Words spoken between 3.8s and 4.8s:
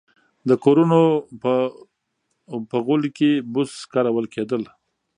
کارول کېدل.